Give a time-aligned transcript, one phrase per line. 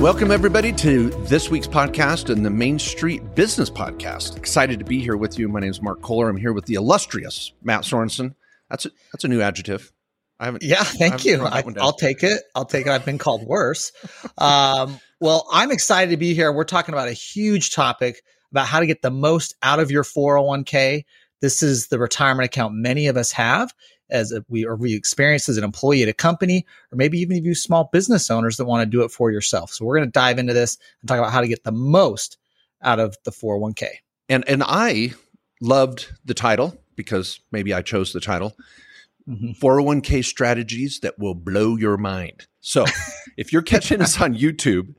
[0.00, 4.34] Welcome, everybody, to this week's podcast and the Main Street Business Podcast.
[4.38, 5.46] Excited to be here with you.
[5.46, 6.30] My name is Mark Kohler.
[6.30, 8.34] I'm here with the illustrious Matt Sorensen.
[8.70, 9.92] That's a, that's a new adjective.
[10.40, 10.62] I haven't.
[10.62, 11.44] Yeah, thank you.
[11.44, 12.40] I, will take it.
[12.54, 12.90] I'll take it.
[12.90, 13.92] I've been called worse.
[14.38, 16.50] Um, well, I'm excited to be here.
[16.50, 18.22] We're talking about a huge topic
[18.52, 21.04] about how to get the most out of your 401k.
[21.42, 23.74] This is the retirement account many of us have
[24.10, 27.36] as a, we or we experience as an employee at a company, or maybe even
[27.36, 29.72] if you small business owners that want to do it for yourself.
[29.72, 32.38] So we're going to dive into this and talk about how to get the most
[32.82, 33.86] out of the 401k.
[34.28, 35.14] And and I
[35.60, 38.54] loved the title because maybe I chose the title.
[39.28, 39.64] Mm-hmm.
[39.64, 42.46] 401k strategies that will blow your mind.
[42.60, 42.84] So,
[43.36, 44.94] if you're catching us on YouTube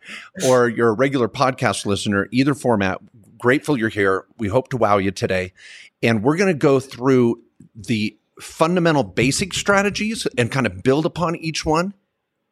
[0.48, 3.00] or you're a regular podcast listener, either format,
[3.38, 4.26] grateful you're here.
[4.38, 5.54] We hope to wow you today.
[6.02, 7.42] And we're going to go through
[7.76, 11.94] the fundamental basic strategies and kind of build upon each one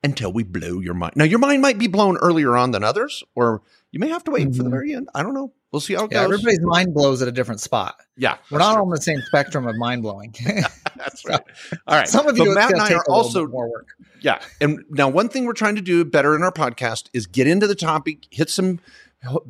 [0.03, 1.13] until we blow your mind.
[1.15, 4.31] Now, your mind might be blown earlier on than others, or you may have to
[4.31, 4.51] wait mm-hmm.
[4.51, 4.71] for the mm-hmm.
[4.71, 5.09] very end.
[5.13, 5.53] I don't know.
[5.71, 6.33] We'll see how it yeah, goes.
[6.33, 7.95] Everybody's mind blows at a different spot.
[8.17, 8.37] Yeah.
[8.49, 8.83] We're not true.
[8.83, 10.33] on the same spectrum of mind blowing.
[10.95, 11.41] that's right.
[11.85, 12.07] All right.
[12.07, 13.89] Some of you, Matt and I are also more work.
[14.21, 14.41] Yeah.
[14.61, 17.67] And now, one thing we're trying to do better in our podcast is get into
[17.67, 18.79] the topic, hit some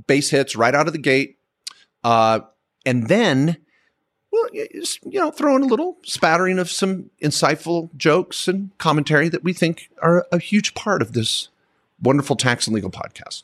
[0.08, 1.38] base hits right out of the gate,
[2.04, 2.42] uh,
[2.86, 3.58] and then
[4.32, 9.44] well, you know, throw in a little spattering of some insightful jokes and commentary that
[9.44, 11.50] we think are a huge part of this
[12.02, 13.44] wonderful tax and legal podcast.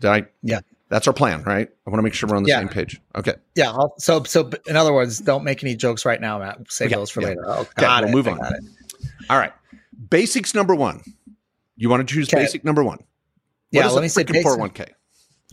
[0.00, 0.26] Did I?
[0.42, 0.60] Yeah.
[0.90, 1.68] That's our plan, right?
[1.86, 2.60] I want to make sure we're on the yeah.
[2.60, 3.00] same page.
[3.14, 3.34] Okay.
[3.54, 3.70] Yeah.
[3.70, 6.70] I'll, so, so in other words, don't make any jokes right now, Matt.
[6.70, 7.28] Save those for yeah.
[7.28, 7.44] later.
[7.46, 8.14] Oh, got okay, it.
[8.14, 8.52] We'll move on.
[9.28, 9.52] All right.
[10.10, 11.02] Basics number one.
[11.76, 12.42] You want to choose okay.
[12.42, 12.98] basic number one?
[12.98, 13.06] What
[13.70, 13.88] yeah.
[13.88, 14.46] Let me say basic.
[14.46, 14.88] 401k.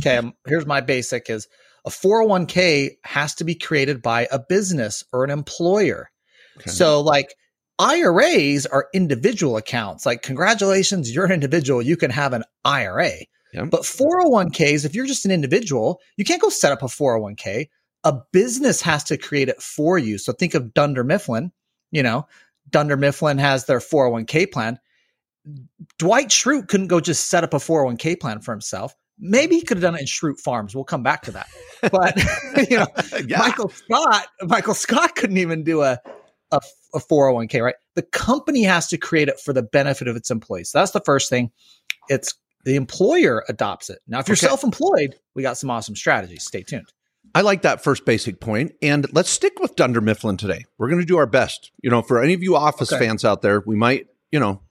[0.02, 0.18] Okay.
[0.18, 1.48] Um, here's my basic is
[1.86, 6.10] a 401k has to be created by a business or an employer.
[6.58, 6.70] Okay.
[6.70, 7.36] So, like,
[7.78, 10.06] IRAs are individual accounts.
[10.06, 11.82] Like, congratulations, you're an individual.
[11.82, 13.12] You can have an IRA.
[13.54, 13.66] Yeah.
[13.66, 17.70] But 401ks, if you're just an individual, you can't go set up a 401k.
[18.04, 20.18] A business has to create it for you.
[20.18, 21.52] So think of Dunder Mifflin.
[21.92, 22.28] You know,
[22.70, 24.80] Dunder Mifflin has their 401k plan.
[26.00, 28.96] Dwight Schrute couldn't go just set up a 401k plan for himself.
[29.18, 30.76] Maybe he could have done it in Schrute Farms.
[30.76, 31.48] We'll come back to that.
[31.82, 32.18] But
[32.70, 32.88] you know,
[33.28, 33.40] yeah.
[33.40, 36.00] Michael Scott, Michael Scott couldn't even do a,
[36.52, 36.60] a
[36.96, 37.76] a 401k, right?
[37.96, 40.72] The company has to create it for the benefit of its employees.
[40.72, 41.52] So that's the first thing.
[42.08, 42.34] It's
[42.64, 44.00] the employer adopts it.
[44.08, 44.48] Now, if you're okay.
[44.48, 46.44] self-employed, we got some awesome strategies.
[46.44, 46.92] Stay tuned.
[47.36, 50.66] I like that first basic point, and let's stick with Dunder Mifflin today.
[50.78, 51.72] We're going to do our best.
[51.84, 53.06] You know, for any of you Office okay.
[53.06, 54.62] fans out there, we might, you know,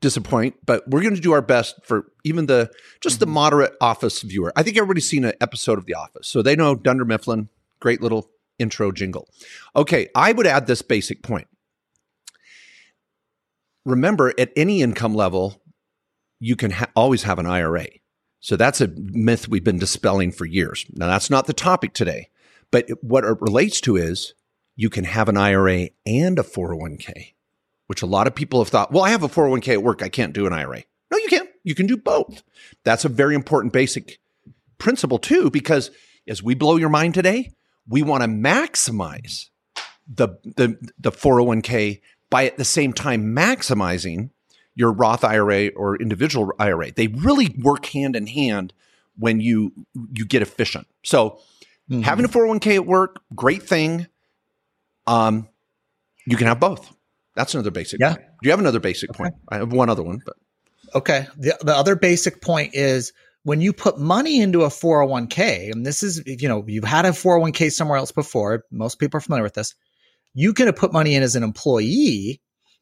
[0.00, 3.20] disappoint, but we're going to do our best for even the just mm-hmm.
[3.20, 4.52] the moderate Office viewer.
[4.54, 7.48] I think everybody's seen an episode of The Office, so they know Dunder Mifflin.
[7.80, 9.28] Great little intro jingle.
[9.74, 11.46] Okay, I would add this basic point.
[13.84, 15.62] Remember, at any income level,
[16.40, 17.86] you can ha- always have an IRA.
[18.40, 20.84] So that's a myth we've been dispelling for years.
[20.92, 22.28] Now, that's not the topic today,
[22.70, 24.34] but what it relates to is
[24.76, 27.32] you can have an IRA and a 401k
[27.88, 30.02] which a lot of people have thought, well, I have a 401k at work.
[30.02, 30.84] I can't do an IRA.
[31.10, 31.48] No, you can't.
[31.64, 32.42] You can do both.
[32.84, 34.18] That's a very important basic
[34.78, 35.90] principle, too, because
[36.28, 37.50] as we blow your mind today,
[37.88, 39.46] we want to maximize
[40.06, 42.00] the, the, the 401k
[42.30, 44.30] by at the same time maximizing
[44.74, 46.92] your Roth IRA or individual IRA.
[46.92, 48.72] They really work hand in hand
[49.18, 49.72] when you
[50.12, 50.86] you get efficient.
[51.02, 51.40] So
[51.90, 52.02] mm-hmm.
[52.02, 54.06] having a 401k at work, great thing.
[55.06, 55.48] Um,
[56.26, 56.94] you can have both.
[57.38, 58.16] That's another basic yeah.
[58.16, 58.26] point.
[58.42, 59.16] Do you have another basic okay.
[59.16, 59.34] point?
[59.48, 60.34] I have one other one, but
[60.92, 61.28] okay.
[61.36, 63.12] The the other basic point is
[63.44, 67.10] when you put money into a 401k, and this is, you know, you've had a
[67.10, 68.64] 401k somewhere else before.
[68.72, 69.76] Most people are familiar with this.
[70.34, 72.40] You can put money in as an employee,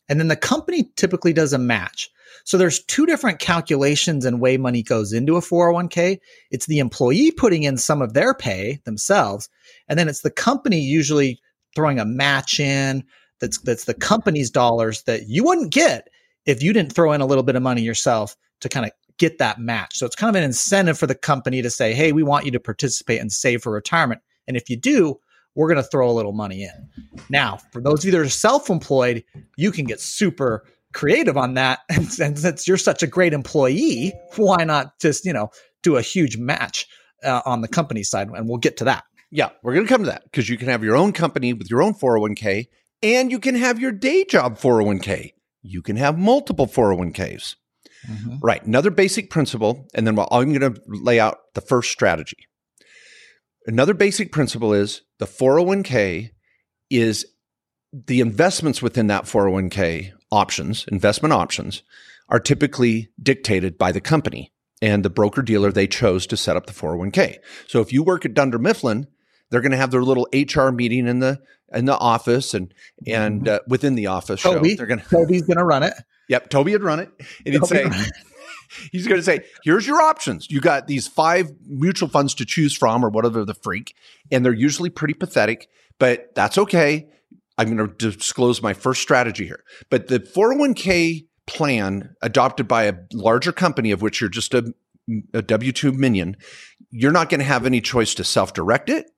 [0.08, 2.08] and then the company typically does a match.
[2.44, 6.18] So there's two different calculations and way money goes into a 401k.
[6.50, 9.50] It's the employee putting in some of their pay themselves,
[9.86, 11.40] and then it's the company usually
[11.74, 13.04] throwing a match in
[13.40, 16.08] that's that's the company's dollars that you wouldn't get
[16.46, 19.38] if you didn't throw in a little bit of money yourself to kind of get
[19.38, 19.96] that match.
[19.96, 22.50] So it's kind of an incentive for the company to say, "Hey, we want you
[22.52, 25.18] to participate and save for retirement." And if you do,
[25.54, 26.88] we're going to throw a little money in.
[27.30, 29.24] Now, for those of you that are self-employed,
[29.56, 31.80] you can get super creative on that.
[31.90, 35.50] And, since you're such a great employee, why not just you know
[35.82, 36.86] do a huge match
[37.24, 38.28] uh, on the company side?
[38.28, 39.04] And we'll get to that.
[39.30, 41.68] Yeah, we're going to come to that because you can have your own company with
[41.68, 42.68] your own 401k
[43.14, 45.32] and you can have your day job 401k.
[45.62, 47.56] You can have multiple 401ks.
[48.08, 48.38] Mm-hmm.
[48.40, 48.64] Right.
[48.64, 49.88] Another basic principle.
[49.94, 52.48] And then I'm going to lay out the first strategy.
[53.66, 56.30] Another basic principle is the 401k
[56.88, 57.26] is
[57.92, 61.82] the investments within that 401k options, investment options,
[62.28, 66.66] are typically dictated by the company and the broker dealer they chose to set up
[66.66, 67.36] the 401k.
[67.66, 69.06] So if you work at Dunder Mifflin,
[69.50, 71.40] they're going to have their little HR meeting in the
[71.72, 72.72] in the office and
[73.06, 73.54] and mm-hmm.
[73.54, 74.42] uh, within the office.
[74.42, 74.84] Toby, show.
[74.84, 75.94] they're to Toby's going to run it.
[76.28, 77.10] Yep, Toby would run it,
[77.44, 77.88] and he'd say.
[78.90, 80.50] He's going to say, "Here's your options.
[80.50, 83.94] You got these five mutual funds to choose from, or whatever the freak,
[84.32, 85.68] and they're usually pretty pathetic,
[86.00, 87.08] but that's okay.
[87.58, 89.62] I'm going to disclose my first strategy here.
[89.88, 94.74] But the 401k plan adopted by a larger company of which you're just a,
[95.32, 96.36] a W 2 minion,
[96.90, 99.10] you're not going to have any choice to self direct it.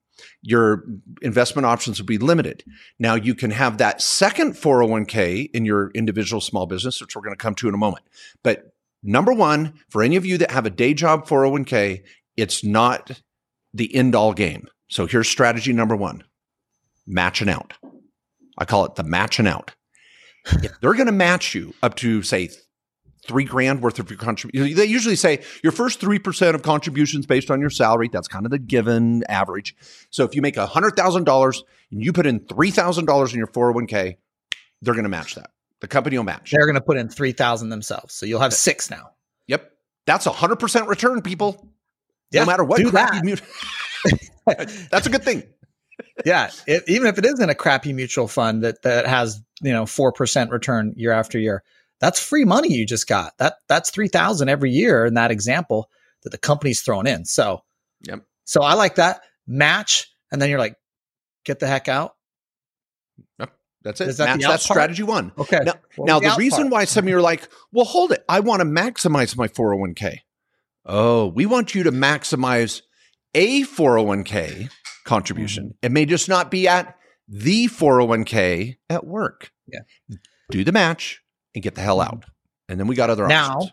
[0.43, 0.85] Your
[1.23, 2.65] investment options will be limited.
[2.99, 7.35] Now, you can have that second 401k in your individual small business, which we're going
[7.35, 8.05] to come to in a moment.
[8.43, 8.73] But
[9.03, 12.03] number one, for any of you that have a day job 401k,
[12.37, 13.21] it's not
[13.75, 14.69] the end all game.
[14.89, 16.25] So here's strategy number one
[17.07, 17.75] matching out.
[18.59, 19.75] I call it the matching out
[20.63, 22.51] if they're going to match you up to say
[23.29, 24.75] three grand worth of your contribution.
[24.77, 28.09] They usually say your first 3% of contributions based on your salary.
[28.13, 29.77] That's kind of the given average.
[30.11, 34.17] So if you make $100,000 and you put in $3,000 in your 401k,
[34.83, 35.51] they're going to match that.
[35.81, 36.51] The company will match.
[36.51, 38.15] They're going to put in 3,000 themselves.
[38.15, 39.11] So you'll have six now.
[39.47, 39.71] Yep.
[40.07, 41.69] That's a 100% return, people.
[42.31, 43.25] Yeah, no matter what that.
[43.25, 45.45] Mut- That's a good thing.
[46.25, 49.73] yeah, it, even if it is in a crappy mutual fund that that has you
[49.73, 51.63] know four percent return year after year,
[52.01, 53.37] that's free money you just got.
[53.39, 55.91] That that's three thousand every year in that example
[56.23, 57.25] that the company's thrown in.
[57.25, 57.63] So,
[58.03, 58.25] yep.
[58.45, 60.77] So I like that match, and then you're like,
[61.45, 62.15] get the heck out.
[63.39, 63.53] Yep.
[63.83, 64.17] That's it.
[64.17, 65.33] That that's strategy one.
[65.39, 65.61] Okay.
[65.63, 66.73] Now, now the, the reason part?
[66.73, 68.25] why some of you are like, well, hold it.
[68.29, 70.19] I want to maximize my 401k.
[70.85, 72.83] Oh, we want you to maximize
[73.35, 74.71] a 401k
[75.05, 75.65] contribution.
[75.65, 75.87] Mm-hmm.
[75.87, 76.97] It may just not be at
[77.29, 79.53] the 401k at work.
[79.67, 79.81] Yeah.
[80.51, 81.23] Do the match
[81.55, 82.25] and get the hell out.
[82.69, 83.73] And then we got other now, options.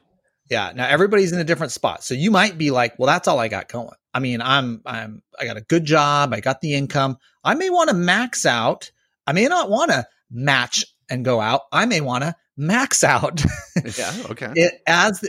[0.50, 0.72] Yeah.
[0.76, 2.04] Now everybody's in a different spot.
[2.04, 3.90] So you might be like, well, that's all I got going.
[4.14, 7.18] I mean, I'm I'm I got a good job, I got the income.
[7.44, 8.92] I may want to max out.
[9.28, 11.62] I may not want to match and go out.
[11.72, 13.44] I may want to max out.
[13.98, 14.52] yeah, okay.
[14.56, 15.28] It, as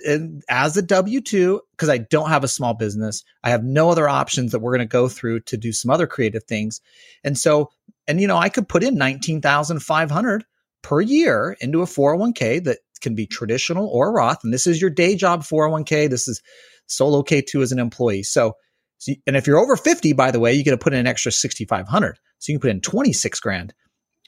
[0.48, 3.24] as a W two because I don't have a small business.
[3.42, 6.06] I have no other options that we're going to go through to do some other
[6.06, 6.80] creative things,
[7.24, 7.70] and so
[8.06, 10.44] and you know I could put in nineteen thousand five hundred
[10.86, 14.90] per year into a 401k that can be traditional or Roth, and this is your
[14.90, 16.08] day job 401k.
[16.08, 16.42] This is
[16.86, 18.22] solo K two as an employee.
[18.22, 18.54] So.
[18.98, 21.06] So, and if you're over 50, by the way, you get to put in an
[21.06, 22.18] extra 6,500.
[22.38, 23.74] So you can put in 26 grand.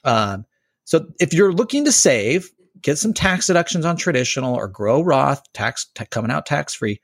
[0.03, 0.45] Um,
[0.83, 5.41] so if you're looking to save, get some tax deductions on traditional or grow Roth,
[5.53, 7.01] tax t- coming out tax free.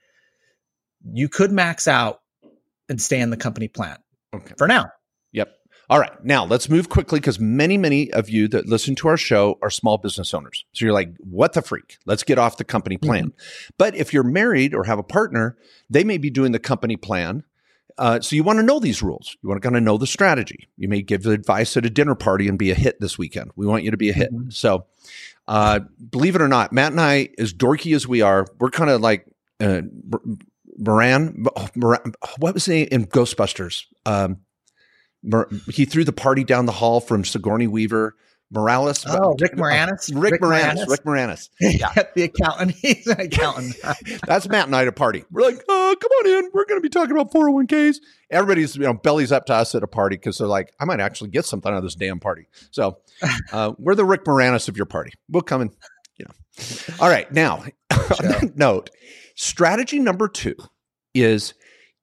[1.11, 2.19] You could max out
[2.87, 3.97] and stay in the company plan
[4.35, 4.53] okay.
[4.59, 4.91] for now.
[5.89, 6.23] All right.
[6.23, 9.69] Now let's move quickly because many, many of you that listen to our show are
[9.69, 10.65] small business owners.
[10.73, 11.97] So you're like, what the freak?
[12.05, 13.25] Let's get off the company plan.
[13.27, 13.69] Mm-hmm.
[13.77, 15.57] But if you're married or have a partner,
[15.89, 17.43] they may be doing the company plan
[17.97, 19.37] uh, so you want to know these rules.
[19.41, 20.67] You want to kind of know the strategy.
[20.77, 23.51] You may give advice at a dinner party and be a hit this weekend.
[23.55, 24.33] We want you to be a hit.
[24.33, 24.49] Mm-hmm.
[24.49, 24.85] So,
[25.47, 28.89] uh, believe it or not, Matt and I, as dorky as we are, we're kind
[28.89, 29.25] of like
[29.61, 29.81] uh,
[30.77, 31.45] Moran,
[31.75, 32.13] Moran.
[32.39, 33.85] What was he in Ghostbusters?
[34.05, 34.41] Um,
[35.71, 38.15] he threw the party down the hall from Sigourney Weaver.
[38.51, 39.05] Morales.
[39.09, 40.11] Oh, Rick Moranis.
[40.13, 40.85] Rick, Rick Moranis.
[40.85, 40.87] Moranis.
[40.87, 41.49] Rick Moranis.
[41.59, 41.91] Yeah.
[42.15, 42.71] the accountant.
[42.81, 43.75] He's an accountant.
[44.27, 45.25] That's Matt and I at a party.
[45.31, 46.51] We're like, oh, come on in.
[46.53, 47.97] We're going to be talking about 401ks.
[48.29, 50.99] Everybody's, you know, bellies up to us at a party because they're like, I might
[50.99, 52.47] actually get something out of this damn party.
[52.71, 52.99] So
[53.51, 55.11] uh, we're the Rick Moranis of your party.
[55.27, 55.71] We'll come in,
[56.17, 56.95] you know.
[56.99, 57.29] All right.
[57.31, 58.91] Now, on that note,
[59.35, 60.55] strategy number two
[61.13, 61.55] is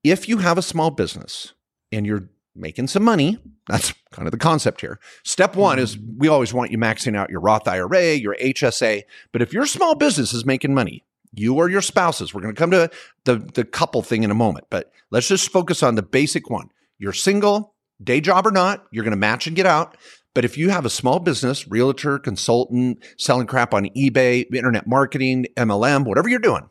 [0.02, 1.52] if you have a small business
[1.92, 3.38] and you're making some money.
[3.68, 4.98] That's kind of the concept here.
[5.24, 6.18] Step one is mm-hmm.
[6.18, 9.02] we always want you maxing out your Roth IRA, your HSA.
[9.32, 11.04] But if your small business is making money,
[11.34, 12.90] you or your spouses, we're going to come to
[13.24, 16.70] the, the couple thing in a moment, but let's just focus on the basic one.
[16.98, 19.96] You're single, day job or not, you're going to match and get out.
[20.34, 25.46] But if you have a small business, realtor, consultant, selling crap on eBay, internet marketing,
[25.56, 26.68] MLM, whatever you're doing,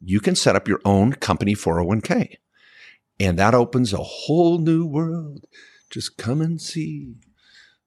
[0.00, 2.36] you can set up your own company 401k.
[3.20, 5.44] And that opens a whole new world.
[5.90, 7.14] Just come and see.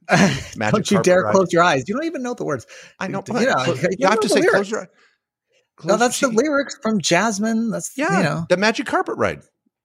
[0.57, 1.33] don't you dare ride.
[1.33, 1.83] close your eyes.
[1.87, 2.65] You don't even know the words.
[2.99, 3.23] I know.
[3.27, 4.53] You, know, you, you, you have to say lyrics.
[4.53, 4.87] close your eyes.
[5.83, 7.69] No, that's the lyrics from Jasmine.
[7.69, 8.45] That's yeah, you know.
[8.49, 9.39] the magic carpet ride.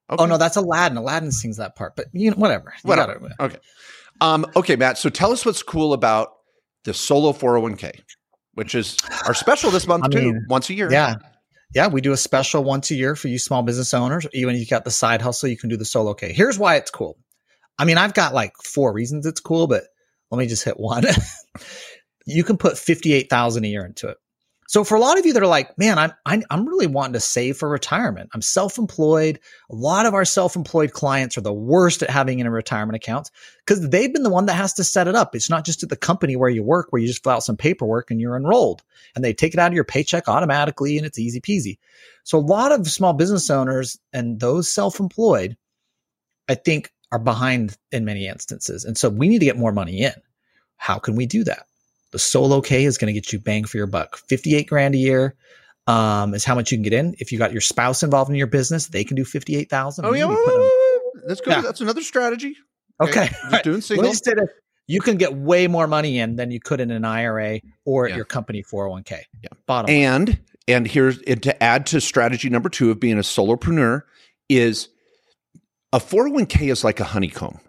[0.08, 0.22] Okay.
[0.22, 0.96] Oh no, that's Aladdin.
[0.96, 2.72] Aladdin sings that part, but you know, whatever.
[2.82, 3.18] whatever.
[3.18, 3.56] Gotta, okay.
[4.20, 4.96] Um, okay, Matt.
[4.96, 6.28] So tell us what's cool about
[6.84, 8.00] the solo 401k,
[8.54, 8.96] which is
[9.26, 10.90] our special this month I too, mean, once a year.
[10.90, 11.16] Yeah
[11.74, 14.26] yeah, we do a special once a year for you small business owners.
[14.32, 16.76] Even if you got the side hustle, you can do the solo Okay, Here's why
[16.76, 17.18] it's cool.
[17.78, 19.84] I mean, I've got like four reasons it's cool, but
[20.30, 21.04] let me just hit one.
[22.26, 24.16] you can put 58,000 a year into it.
[24.72, 26.14] So for a lot of you that are like, man, I'm
[26.48, 28.30] I'm, really wanting to save for retirement.
[28.32, 29.38] I'm self-employed.
[29.68, 33.30] A lot of our self-employed clients are the worst at having in a retirement account
[33.58, 35.34] because they've been the one that has to set it up.
[35.34, 37.58] It's not just at the company where you work, where you just fill out some
[37.58, 38.82] paperwork and you're enrolled,
[39.14, 41.76] and they take it out of your paycheck automatically, and it's easy peasy.
[42.24, 45.58] So a lot of small business owners and those self-employed,
[46.48, 50.00] I think, are behind in many instances, and so we need to get more money
[50.00, 50.14] in.
[50.78, 51.66] How can we do that?
[52.12, 54.18] The solo K is going to get you bang for your buck.
[54.28, 55.34] 58 grand a year
[55.86, 57.14] um, is how much you can get in.
[57.18, 60.04] If you got your spouse involved in your business, they can do 58,000.
[60.04, 60.26] Oh, yeah.
[60.26, 61.54] Them- That's good.
[61.54, 61.60] Yeah.
[61.62, 62.56] That's another strategy.
[63.00, 63.24] Okay.
[63.24, 63.36] okay.
[63.50, 64.12] Just doing single.
[64.88, 68.16] You can get way more money in than you could in an IRA or yeah.
[68.16, 69.22] your company 401k.
[69.42, 69.48] Yeah.
[69.66, 69.90] Bottom.
[69.90, 70.38] And line.
[70.68, 74.02] and here's and to add to strategy number two of being a solopreneur
[74.48, 74.88] is
[75.92, 77.60] a 401k is like a honeycomb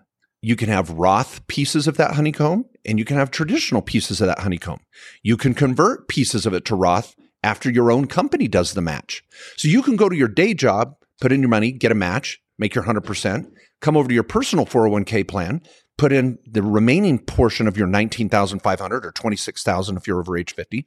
[0.43, 4.27] you can have Roth pieces of that honeycomb and you can have traditional pieces of
[4.27, 4.81] that honeycomb.
[5.23, 9.23] You can convert pieces of it to Roth after your own company does the match.
[9.55, 12.41] So you can go to your day job, put in your money, get a match,
[12.59, 15.61] make your 100%, come over to your personal 401k plan,
[15.97, 20.85] put in the remaining portion of your 19,500 or 26,000 if you're over age 50,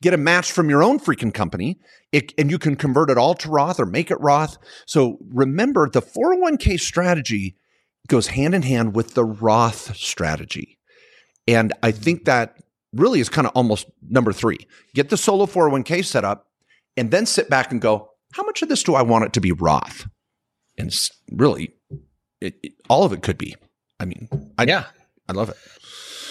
[0.00, 1.78] get a match from your own freaking company,
[2.10, 4.56] it, and you can convert it all to Roth or make it Roth.
[4.86, 7.56] So remember the 401k strategy
[8.08, 10.78] goes hand in hand with the Roth strategy.
[11.46, 12.56] And I think that
[12.92, 14.66] really is kind of almost number three.
[14.94, 16.46] Get the solo 401k set up
[16.96, 19.40] and then sit back and go, how much of this do I want it to
[19.40, 20.06] be Roth?
[20.76, 20.94] And
[21.30, 21.74] really,
[22.40, 23.54] it, it, all of it could be.
[24.00, 24.86] I mean, I, yeah,
[25.28, 25.56] I love it.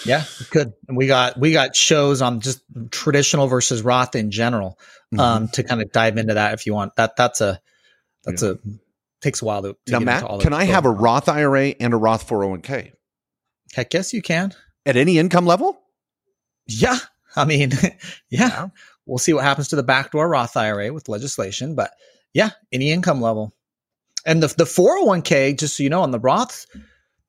[0.05, 0.73] Yeah, good.
[0.89, 2.61] And we got we got shows on just
[2.91, 4.77] traditional versus Roth in general
[5.13, 5.19] mm-hmm.
[5.19, 6.97] um, to kind of dive into that if you want.
[6.97, 7.61] That that's a
[8.25, 8.51] that's yeah.
[8.51, 8.55] a
[9.23, 10.39] takes a while to, to now, Matt.
[10.41, 12.91] Can I have a Roth IRA and a Roth 401k?
[13.73, 14.53] Heck yes, you can
[14.85, 15.79] at any income level.
[16.67, 16.99] Yeah,
[17.35, 17.97] I mean, yeah.
[18.29, 18.67] yeah.
[19.05, 21.91] We'll see what happens to the backdoor Roth IRA with legislation, but
[22.33, 23.53] yeah, any income level.
[24.25, 26.65] And the the 401k, just so you know, on the Roth,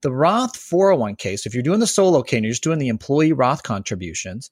[0.02, 1.38] the Roth 401k.
[1.38, 4.50] So if you're doing the solo K and you're just doing the employee Roth contributions,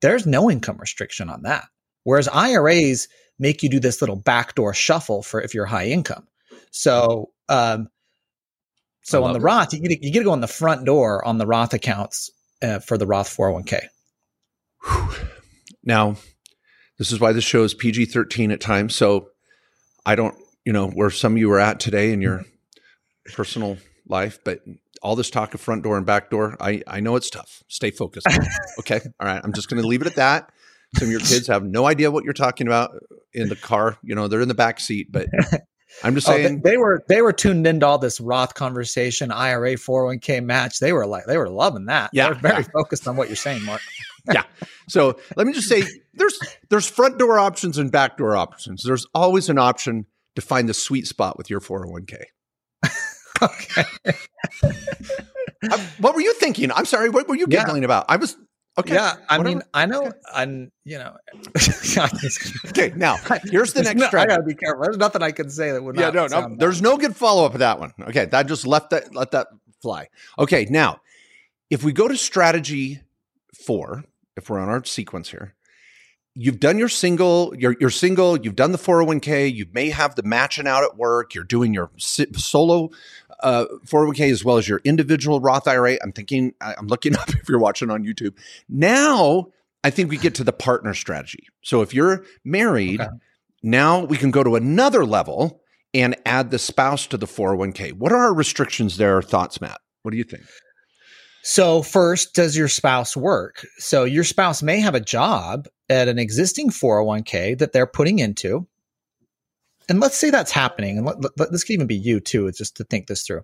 [0.00, 1.66] there's no income restriction on that.
[2.02, 3.08] Whereas IRAs
[3.38, 6.26] make you do this little backdoor shuffle for if you're high income.
[6.70, 7.88] So, um,
[9.02, 9.42] so on the it.
[9.42, 12.30] Roth, you get, you get to go on the front door on the Roth accounts
[12.62, 13.80] uh, for the Roth 401k.
[15.84, 16.16] Now,
[16.98, 18.94] this is why this show is PG 13 at times.
[18.94, 19.28] So
[20.06, 20.34] I don't,
[20.64, 22.44] you know, where some of you are at today in your
[23.34, 24.60] personal life, but
[25.02, 27.62] all this talk of front door and back door, I, I know it's tough.
[27.68, 28.26] Stay focused.
[28.78, 29.00] okay.
[29.20, 29.40] All right.
[29.44, 30.50] I'm just going to leave it at that.
[30.96, 32.92] Some of your kids have no idea what you're talking about
[33.32, 33.98] in the car.
[34.02, 35.26] You know, they're in the back seat, but
[36.02, 39.30] I'm just saying oh, they, they, were they were tuned into all this Roth conversation,
[39.30, 40.80] IRA, 401k match.
[40.80, 42.10] They were like they were loving that.
[42.12, 42.68] Yeah, they're very yeah.
[42.72, 43.80] focused on what you're saying, Mark.
[44.32, 44.44] yeah.
[44.88, 45.82] So let me just say
[46.14, 46.38] there's
[46.70, 48.82] there's front door options and back door options.
[48.82, 52.24] There's always an option to find the sweet spot with your 401k.
[53.42, 53.84] okay.
[54.06, 54.14] I,
[55.70, 56.72] uh, what were you thinking?
[56.72, 57.08] I'm sorry.
[57.08, 57.86] What were you giggling yeah.
[57.86, 58.06] about?
[58.08, 58.36] I was
[58.76, 58.94] Okay.
[58.94, 59.56] Yeah, I whatever.
[59.56, 61.16] mean, I know, and you know.
[62.68, 64.00] okay, now here's the next.
[64.00, 64.82] No, I gotta be careful.
[64.82, 65.96] There's nothing I can say that would.
[65.96, 66.56] Yeah, no, no.
[66.58, 67.92] There's no good follow up of that one.
[68.00, 69.46] Okay, that just left that let that
[69.80, 70.08] fly.
[70.38, 71.00] Okay, now
[71.70, 73.00] if we go to strategy
[73.54, 74.04] four,
[74.36, 75.54] if we're on our sequence here,
[76.34, 80.22] you've done your single, you're, you're single, you've done the 401k, you may have the
[80.22, 82.90] matching out at work, you're doing your solo
[83.42, 85.98] uh, 401k as well as your individual Roth IRA.
[86.02, 88.36] I'm thinking, I'm looking up if you're watching on YouTube.
[88.68, 89.48] Now,
[89.82, 91.46] I think we get to the partner strategy.
[91.62, 93.10] So if you're married, okay.
[93.62, 95.60] now we can go to another level
[95.92, 97.92] and add the spouse to the 401k.
[97.92, 99.20] What are our restrictions there?
[99.22, 99.80] Thoughts, Matt?
[100.02, 100.44] What do you think?
[101.46, 103.66] So, first, does your spouse work?
[103.76, 108.66] So, your spouse may have a job at an existing 401k that they're putting into
[109.88, 112.58] and let's say that's happening, and let, let, this could even be you too, It's
[112.58, 113.42] just to think this through.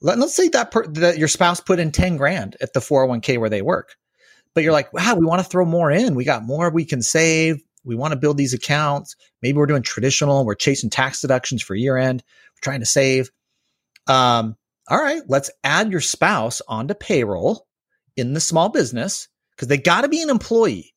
[0.00, 3.38] Let, us say that, per, that your spouse put in 10 grand at the 401k
[3.38, 3.96] where they work,
[4.54, 6.14] but you're like, wow, we want to throw more in.
[6.14, 7.62] We got more we can save.
[7.84, 9.16] We want to build these accounts.
[9.42, 10.44] Maybe we're doing traditional.
[10.44, 12.22] We're chasing tax deductions for year end.
[12.54, 13.30] We're trying to save.
[14.06, 14.56] Um,
[14.88, 17.66] all right, let's add your spouse onto payroll
[18.16, 20.93] in the small business because they got to be an employee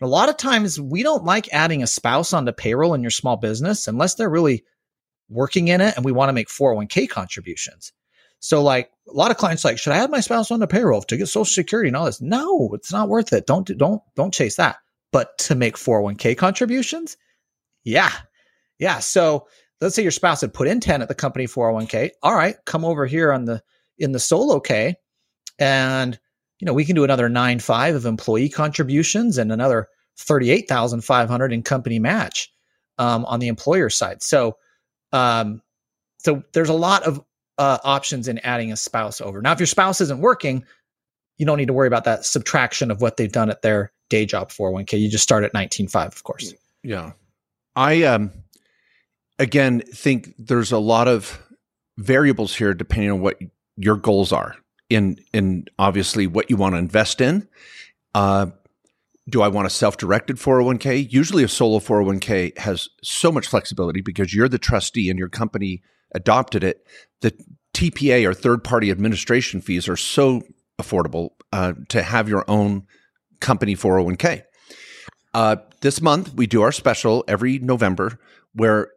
[0.00, 3.36] a lot of times we don't like adding a spouse onto payroll in your small
[3.36, 4.64] business unless they're really
[5.28, 7.92] working in it and we want to make 401k contributions.
[8.40, 11.02] So like a lot of clients like, should I add my spouse on the payroll
[11.02, 12.22] to get social security and all this?
[12.22, 13.46] No, it's not worth it.
[13.46, 14.76] Don't, don't, don't chase that.
[15.12, 17.16] But to make 401k contributions,
[17.84, 18.12] yeah.
[18.78, 19.00] Yeah.
[19.00, 19.46] So
[19.80, 22.10] let's say your spouse had put in 10 at the company 401k.
[22.22, 23.62] All right, come over here on the,
[23.98, 24.94] in the solo K
[25.58, 26.18] and
[26.60, 29.88] you know, we can do another nine five of employee contributions and another
[30.18, 32.52] 38,500 in company match
[32.98, 34.22] um, on the employer side.
[34.22, 34.58] So,
[35.12, 35.62] um,
[36.18, 37.24] so there's a lot of
[37.56, 39.40] uh, options in adding a spouse over.
[39.40, 40.64] Now, if your spouse isn't working,
[41.38, 44.26] you don't need to worry about that subtraction of what they've done at their day
[44.26, 45.00] job 401k.
[45.00, 46.54] You just start at 19.5, of course.
[46.82, 47.12] Yeah.
[47.76, 48.32] I um
[49.38, 51.40] again think there's a lot of
[51.96, 53.38] variables here depending on what
[53.76, 54.56] your goals are
[54.90, 57.48] in in obviously what you want to invest in.
[58.14, 58.46] Uh
[59.28, 61.12] do I want a self-directed 401k?
[61.12, 65.82] Usually a solo 401k has so much flexibility because you're the trustee and your company
[66.14, 66.84] adopted it.
[67.20, 67.32] The
[67.72, 70.42] TPA or third party administration fees are so
[70.80, 72.86] affordable uh, to have your own
[73.40, 74.42] company 401k.
[75.32, 78.18] Uh, this month, we do our special every November
[78.52, 78.88] where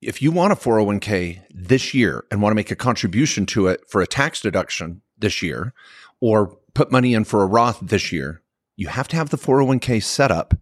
[0.00, 3.80] if you want a 401k this year and want to make a contribution to it
[3.88, 5.72] for a tax deduction this year
[6.20, 8.42] or put money in for a Roth this year,
[8.76, 10.54] you have to have the 401k set up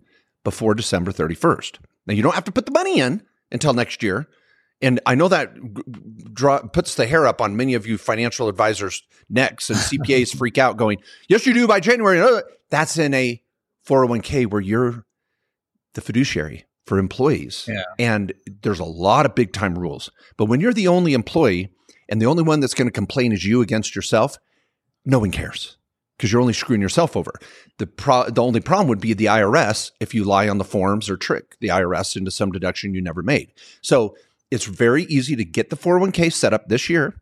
[0.45, 1.79] before December 31st.
[2.07, 4.27] Now, you don't have to put the money in until next year.
[4.83, 5.55] And I know that
[6.35, 10.59] draw, puts the hair up on many of you financial advisors' necks, and CPAs freak
[10.59, 10.99] out, going,
[11.29, 13.43] "Yes, you do by January." Uh, that's in a
[13.89, 15.07] 401k where you're
[15.95, 17.85] the fiduciary for employees, Yeah.
[17.99, 20.11] and there's a lot of big time rules.
[20.37, 21.71] But when you're the only employee
[22.09, 24.37] and the only one that's going to complain is you against yourself,
[25.07, 25.77] no one cares
[26.17, 27.33] because you're only screwing yourself over.
[27.79, 31.09] The pro- the only problem would be the IRS if you lie on the forms
[31.09, 33.53] or trick the IRS into some deduction you never made.
[33.81, 34.17] So
[34.51, 37.15] it's very easy to get the 401k set up this year,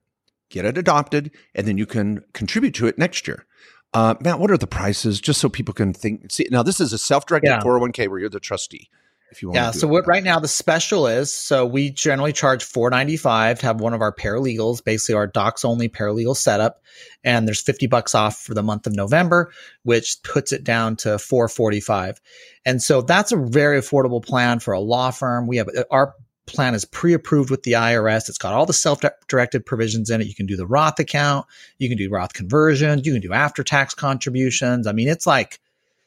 [0.51, 3.47] get it adopted, and then you can contribute to it next year.
[3.93, 5.21] Uh, Matt, what are the prices?
[5.21, 6.31] Just so people can think.
[6.31, 7.61] See, now this is a self-directed Yeah.
[7.61, 8.89] 401k where you're the trustee.
[9.35, 9.71] If you want, Yeah.
[9.73, 13.67] So what right now the special is so we generally charge four ninety five to
[13.67, 16.83] have one of our paralegals, basically our docs only paralegal setup,
[17.25, 19.51] and there's fifty bucks off for the month of November,
[19.83, 22.21] which puts it down to four forty five,
[22.65, 25.49] and so that's a very affordable plan for a law firm.
[25.49, 26.15] We have uh, our
[26.47, 28.29] plan is pre-approved with the IRS.
[28.29, 30.27] It's got all the self-directed provisions in it.
[30.27, 31.47] You can do the Roth account,
[31.79, 34.87] you can do Roth conversions, you can do after-tax contributions.
[34.87, 35.59] I mean, it's like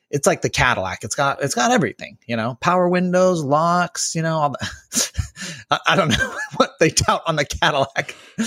[0.10, 1.04] it's like the Cadillac.
[1.04, 5.17] It's got it's got everything, you know, power windows, locks, you know, all the,
[5.72, 8.15] I, I don't know what they tout on the Cadillac.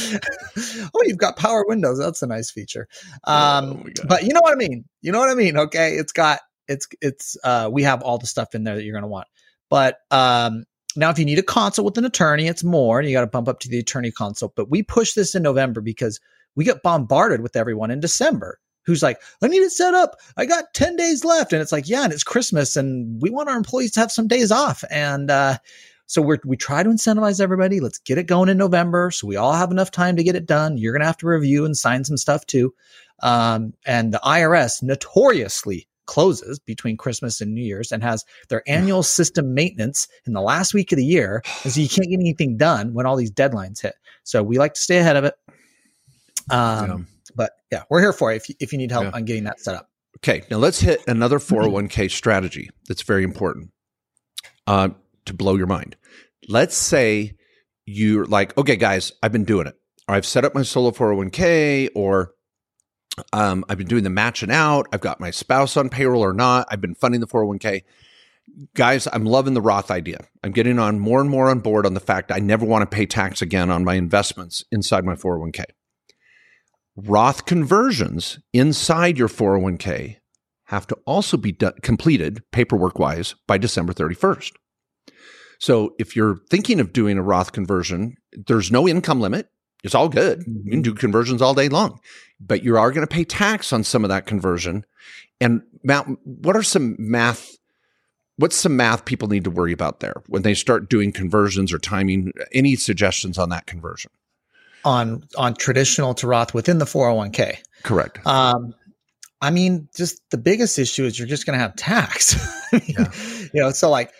[0.94, 1.98] oh, you've got power windows.
[1.98, 2.88] That's a nice feature.
[3.24, 4.84] Um, Oh but you know what I mean.
[5.02, 5.56] You know what I mean.
[5.56, 8.94] Okay, it's got it's it's uh, we have all the stuff in there that you're
[8.94, 9.28] going to want.
[9.68, 10.64] But um,
[10.96, 13.26] now, if you need a consult with an attorney, it's more, and you got to
[13.26, 14.54] bump up to the attorney consult.
[14.56, 16.18] But we push this in November because
[16.56, 18.58] we get bombarded with everyone in December
[18.90, 20.16] who's like, I need it set up.
[20.36, 21.52] I got 10 days left.
[21.52, 24.26] And it's like, yeah, and it's Christmas and we want our employees to have some
[24.26, 24.82] days off.
[24.90, 25.58] And uh,
[26.06, 27.78] so we're, we try to incentivize everybody.
[27.78, 30.44] Let's get it going in November so we all have enough time to get it
[30.44, 30.76] done.
[30.76, 32.74] You're going to have to review and sign some stuff too.
[33.22, 39.04] Um, and the IRS notoriously closes between Christmas and New Year's and has their annual
[39.04, 41.42] system maintenance in the last week of the year.
[41.62, 43.94] And so you can't get anything done when all these deadlines hit.
[44.24, 45.34] So we like to stay ahead of it.
[46.50, 47.06] Um.
[47.36, 49.10] But yeah, we're here for you if you, if you need help Yeah.
[49.14, 49.88] on getting that set up.
[50.18, 53.70] Okay, now let's hit another 401k strategy that's very important
[54.66, 54.90] uh,
[55.26, 55.96] to blow your mind.
[56.48, 57.36] Let's say
[57.86, 59.76] you're like, okay, guys, I've been doing it.
[60.08, 62.34] Or I've set up my solo 401k, or
[63.32, 64.88] um, I've been doing the matching out.
[64.92, 66.66] I've got my spouse on payroll or not.
[66.70, 67.82] I've been funding the 401k.
[68.74, 70.26] Guys, I'm loving the Roth idea.
[70.42, 72.94] I'm getting on more and more on board on the fact I never want to
[72.94, 75.64] pay tax again on my investments inside my 401k.
[77.06, 80.16] Roth conversions inside your 401k
[80.66, 84.52] have to also be completed paperwork wise by December 31st.
[85.58, 89.48] So if you're thinking of doing a Roth conversion, there's no income limit.
[89.82, 90.44] It's all good.
[90.46, 90.70] You mm-hmm.
[90.70, 92.00] can do conversions all day long,
[92.38, 94.84] but you are going to pay tax on some of that conversion.
[95.40, 97.48] And Matt, what are some math?
[98.36, 101.78] What's some math people need to worry about there when they start doing conversions or
[101.78, 102.32] timing?
[102.52, 104.10] Any suggestions on that conversion?
[104.84, 107.58] On on traditional to Roth within the 401k.
[107.82, 108.24] Correct.
[108.26, 108.74] Um,
[109.40, 112.36] I mean, just the biggest issue is you're just going to have tax.
[112.86, 113.10] Yeah.
[113.52, 114.12] You know, so like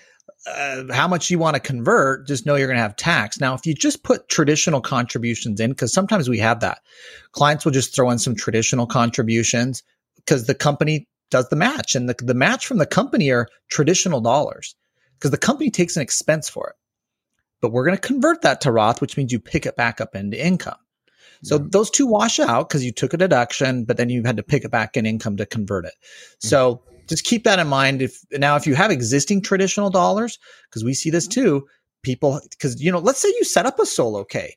[0.45, 3.39] uh, how much you want to convert, just know you're going to have tax.
[3.39, 6.81] Now, if you just put traditional contributions in, because sometimes we have that,
[7.31, 9.85] clients will just throw in some traditional contributions
[10.17, 14.21] because the company does the match, and the the match from the company are traditional
[14.21, 14.75] dollars
[15.15, 16.77] because the company takes an expense for it
[17.61, 20.15] but we're going to convert that to Roth, which means you pick it back up
[20.15, 20.77] into income.
[21.43, 21.65] So Yeah.
[21.71, 24.65] those two wash out because you took a deduction, but then you had to pick
[24.65, 25.95] it back in income to convert it.
[26.43, 26.49] Mm.
[26.49, 28.03] So just keep that in mind.
[28.03, 31.33] If now, if you have existing traditional dollars, because we see this mm.
[31.33, 31.67] too,
[32.03, 34.57] people, because you know, let's say you set up a solo K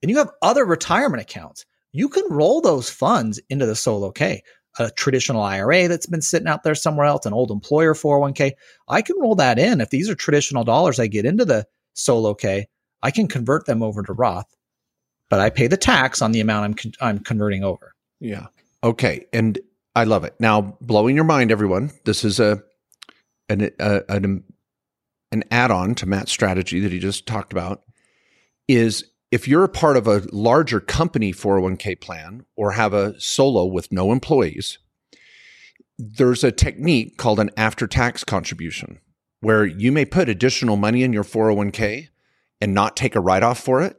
[0.00, 4.42] and you have other retirement accounts, you can roll those funds into the solo K.
[4.78, 8.52] a traditional IRA that's been sitting out there somewhere else, an old employer 401k.
[8.88, 9.80] I can roll that in.
[9.80, 12.66] If these are traditional dollars I get into the solo K,
[13.02, 14.54] I can convert them over to Roth,
[15.28, 17.92] but I pay the tax on the amount I'm con- I'm converting over.
[18.20, 18.46] Yeah.
[18.84, 19.26] Okay.
[19.32, 19.58] And
[19.94, 20.34] I love it.
[20.38, 21.90] Now, blowing your mind, everyone.
[22.04, 22.62] This is a
[23.48, 24.44] an a, an
[25.30, 27.82] an add-on to Matt's strategy that he just talked about.
[28.68, 33.64] Is if you're a part of a larger company 401k plan or have a solo
[33.64, 34.78] with no employees,
[35.98, 39.00] there's a technique called an after tax contribution
[39.42, 42.08] where you may put additional money in your 401k
[42.60, 43.96] and not take a write off for it.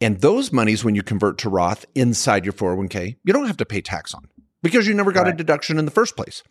[0.00, 3.66] And those monies, when you convert to Roth inside your 401k, you don't have to
[3.66, 4.28] pay tax on
[4.62, 5.34] because you never got right.
[5.34, 6.42] a deduction in the first place.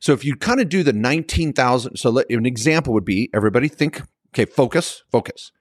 [0.00, 3.68] So if you kind of do the 19,000, so let, an example would be everybody
[3.68, 4.02] think,
[4.34, 5.52] okay, focus, focus.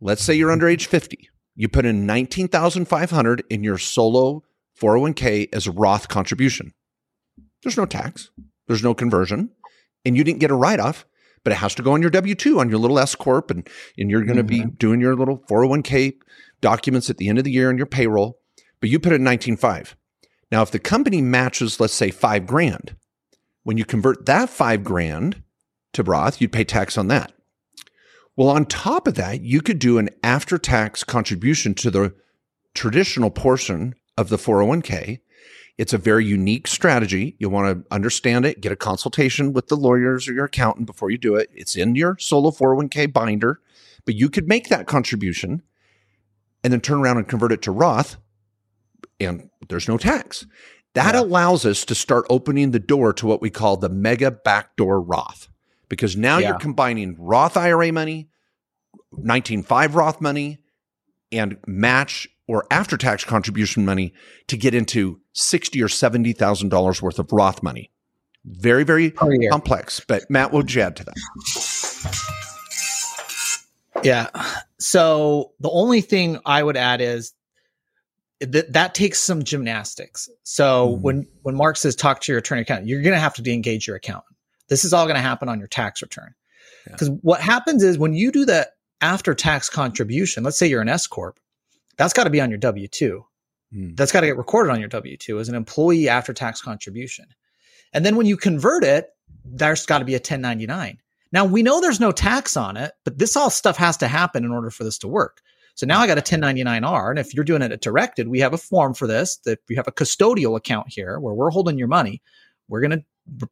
[0.00, 1.30] Let's say you're under age 50.
[1.54, 4.42] You put in 19,500 in your solo
[4.80, 6.72] 401k as a Roth contribution.
[7.62, 8.30] There's no tax.
[8.66, 9.50] There's no conversion
[10.04, 11.06] and you didn't get a write off,
[11.44, 13.50] but it has to go on your W 2 on your little S Corp.
[13.50, 14.68] And, and you're going to mm-hmm.
[14.68, 16.14] be doing your little 401k
[16.60, 18.38] documents at the end of the year on your payroll,
[18.80, 19.94] but you put it in 19.5.
[20.50, 22.96] Now, if the company matches, let's say five grand,
[23.62, 25.42] when you convert that five grand
[25.92, 27.32] to Roth, you'd pay tax on that.
[28.36, 32.14] Well, on top of that, you could do an after tax contribution to the
[32.74, 35.20] traditional portion of the 401k.
[35.80, 37.36] It's a very unique strategy.
[37.38, 41.10] You want to understand it, get a consultation with the lawyers or your accountant before
[41.10, 41.48] you do it.
[41.54, 43.62] It's in your solo 401k binder,
[44.04, 45.62] but you could make that contribution
[46.62, 48.18] and then turn around and convert it to Roth,
[49.18, 50.44] and there's no tax.
[50.92, 51.22] That yeah.
[51.22, 55.48] allows us to start opening the door to what we call the mega backdoor Roth
[55.88, 56.48] because now yeah.
[56.48, 58.28] you're combining Roth IRA money,
[59.14, 60.58] 19.5 Roth money,
[61.32, 64.12] and match or after tax contribution money
[64.48, 67.90] to get into sixty or seventy thousand dollars worth of Roth money.
[68.44, 70.00] Very, very complex.
[70.00, 71.14] But Matt, what would you add to that?
[74.02, 74.28] Yeah.
[74.78, 77.34] So the only thing I would add is
[78.40, 80.30] that that takes some gymnastics.
[80.42, 81.00] So mm.
[81.02, 83.52] when when Mark says talk to your attorney accountant, you're going to have to de
[83.52, 84.34] engage your accountant.
[84.68, 86.34] This is all going to happen on your tax return.
[86.86, 87.16] Because yeah.
[87.20, 91.06] what happens is when you do the after tax contribution, let's say you're an S
[91.06, 91.38] corp,
[91.96, 93.24] that's got to be on your W two.
[93.74, 93.96] Mm.
[93.96, 97.26] That's got to get recorded on your W two as an employee after tax contribution.
[97.92, 99.08] And then when you convert it,
[99.44, 100.98] there's got to be a 1099.
[101.32, 104.44] Now we know there's no tax on it, but this all stuff has to happen
[104.44, 105.40] in order for this to work.
[105.74, 107.10] So now I got a 1099R.
[107.10, 109.76] And if you're doing it at directed, we have a form for this that we
[109.76, 112.22] have a custodial account here where we're holding your money.
[112.68, 113.04] We're going to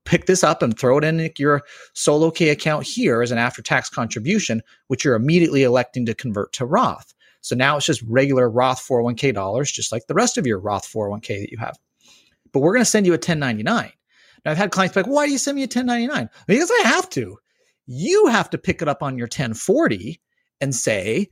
[0.04, 1.62] pick this up and throw it in your
[1.94, 6.52] solo K account here as an after tax contribution, which you're immediately electing to convert
[6.54, 7.14] to Roth.
[7.40, 10.90] So now it's just regular Roth 401k dollars, just like the rest of your Roth
[10.92, 11.76] 401k that you have.
[12.52, 13.92] But we're going to send you a 1099.
[14.44, 16.28] Now I've had clients be like, why do you send me a 1099?
[16.46, 17.36] Because I have to.
[17.86, 20.20] You have to pick it up on your 1040
[20.60, 21.30] and say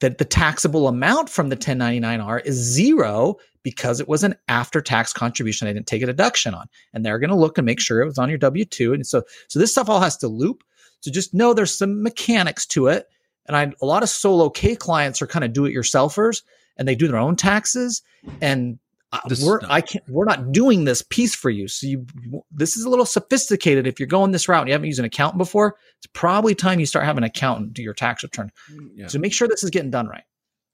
[0.00, 5.12] that the taxable amount from the 1099R is zero because it was an after tax
[5.12, 5.68] contribution.
[5.68, 6.66] I didn't take a deduction on.
[6.92, 8.94] And they're going to look and make sure it was on your W 2.
[8.94, 10.64] And so, so this stuff all has to loop.
[11.00, 13.08] So just know there's some mechanics to it.
[13.46, 16.42] And I, a lot of solo K clients are kind of do it yourselfers
[16.76, 18.02] and they do their own taxes.
[18.40, 18.78] And
[19.12, 21.66] uh, we're I can't we're not doing this piece for you.
[21.68, 22.06] So you
[22.50, 23.86] this is a little sophisticated.
[23.86, 26.78] If you're going this route and you haven't used an accountant before, it's probably time
[26.78, 28.50] you start having an accountant do your tax return.
[28.94, 29.08] Yeah.
[29.08, 30.22] So make sure this is getting done right.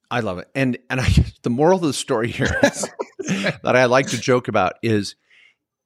[0.09, 0.47] I love it.
[0.55, 1.07] And and I,
[1.41, 2.87] the moral of the story here is,
[3.27, 5.15] that I like to joke about is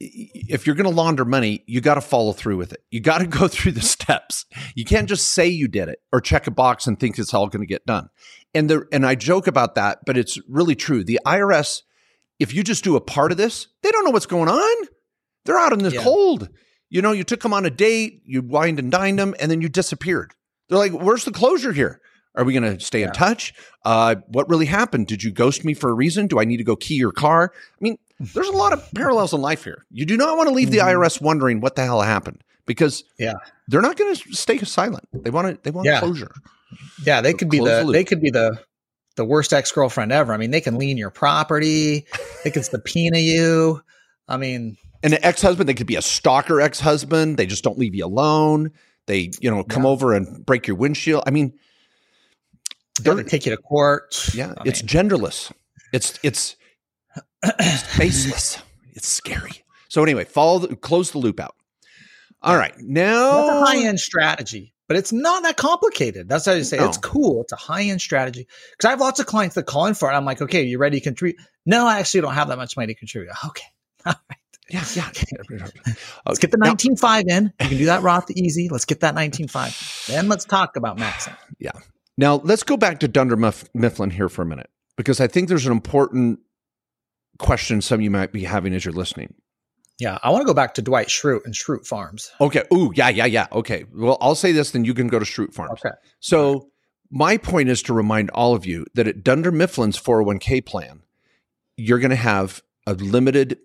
[0.04, 2.84] if you're going to launder money, you got to follow through with it.
[2.90, 4.46] You got to go through the steps.
[4.76, 7.48] You can't just say you did it or check a box and think it's all
[7.48, 8.10] going to get done.
[8.54, 11.04] And the and I joke about that, but it's really true.
[11.04, 11.84] The IRS,
[12.42, 14.88] if you just do a part of this, they don't know what's going on.
[15.46, 16.02] They're out in the yeah.
[16.02, 16.50] cold.
[16.90, 19.62] You know, you took them on a date, you wined and dined them, and then
[19.62, 20.34] you disappeared.
[20.68, 22.02] They're like, "Where's the closure here?
[22.36, 23.08] Are we going to stay yeah.
[23.08, 23.54] in touch?
[23.86, 25.06] Uh, what really happened?
[25.06, 26.28] Did you ghost me for a reason?
[26.28, 27.52] Do I need to go key your car?
[27.56, 29.86] I mean, there's a lot of parallels in life here.
[29.92, 30.88] You do not want to leave mm-hmm.
[30.88, 33.34] the IRS wondering what the hell happened because yeah,
[33.68, 35.08] they're not going to stay silent.
[35.14, 36.00] They want to they want yeah.
[36.00, 36.32] closure.
[37.06, 38.60] Yeah, they could be the, the they could be the
[39.22, 40.34] the worst ex girlfriend ever.
[40.34, 42.08] I mean, they can lien your property,
[42.44, 43.84] they can subpoena you.
[44.28, 47.38] I mean, and an ex husband, they could be a stalker ex husband.
[47.38, 48.72] They just don't leave you alone.
[49.06, 49.90] They you know come yeah.
[49.90, 51.24] over and break your windshield.
[51.28, 51.54] I mean,
[53.00, 54.34] they're going to take you to court.
[54.34, 54.88] Yeah, I it's mean.
[54.88, 55.52] genderless.
[55.94, 56.56] It's it's
[57.98, 58.58] baseless.
[58.94, 59.64] It's scary.
[59.88, 61.56] So anyway, follow the, close the loop out.
[62.42, 66.28] All right, now that's a high end strategy, but it's not that complicated.
[66.28, 66.86] That's how you say no.
[66.86, 67.44] it's cool.
[67.44, 70.12] It's a high end strategy because I have lots of clients that call in for
[70.12, 70.14] it.
[70.14, 71.42] I'm like, okay, you ready to contribute?
[71.66, 73.32] No, I actually don't have that much money to contribute.
[73.46, 73.64] Okay,
[74.06, 74.38] all right.
[74.70, 75.10] Yeah, yeah.
[76.26, 77.54] let's get the 19.5 in.
[77.62, 78.68] You can do that Roth easy.
[78.68, 80.08] Let's get that 19.5.
[80.08, 81.38] Then let's talk about maxing.
[81.58, 81.72] Yeah.
[82.18, 85.66] Now let's go back to Dunder Mifflin here for a minute because I think there's
[85.66, 86.42] an important
[87.40, 89.36] question some of you might be having as you're listening.
[90.02, 92.32] Yeah, I want to go back to Dwight Schrute and Schrute Farms.
[92.42, 92.64] Okay.
[92.74, 93.46] Ooh, yeah, yeah, yeah.
[93.52, 93.86] Okay.
[93.94, 95.80] Well, I'll say this, then you can go to Schrute Farms.
[95.86, 95.94] Okay.
[96.20, 96.72] So
[97.12, 101.04] my point is to remind all of you that at Dunder Mifflin's 401k plan,
[101.78, 103.60] you're going to have a limited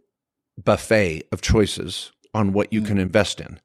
[0.63, 2.87] buffet of choices on what you mm.
[2.87, 3.59] can invest in.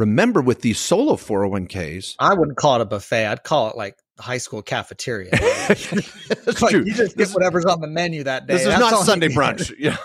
[0.00, 3.26] Remember, with these solo 401ks, I wouldn't call it a buffet.
[3.26, 5.28] I'd call it like high school cafeteria.
[5.68, 6.84] That's like true.
[6.86, 8.54] You just get whatever's on the menu that day.
[8.54, 9.74] This is That's not Sunday brunch.
[9.78, 9.98] Yeah.